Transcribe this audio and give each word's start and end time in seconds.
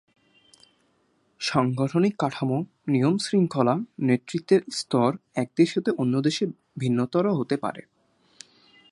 সাংগঠনিক 1.39 2.13
কাঠামো, 2.19 2.57
নিয়ম-শৃঙ্খলা, 2.87 3.75
নেতৃত্বের 3.99 4.61
স্তর 4.71 5.17
এক 5.35 5.49
দেশ 5.55 5.69
থেকে 5.73 5.91
অন্য 5.91 6.21
দেশে 6.21 6.45
ভিন্নতর 6.79 7.25
হতে 7.31 7.57
পারে। 7.57 7.81